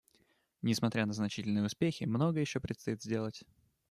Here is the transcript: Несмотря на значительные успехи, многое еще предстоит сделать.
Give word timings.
Несмотря 0.63 1.05
на 1.05 1.13
значительные 1.13 1.63
успехи, 1.63 2.05
многое 2.05 2.41
еще 2.41 2.59
предстоит 2.59 3.03
сделать. 3.03 3.43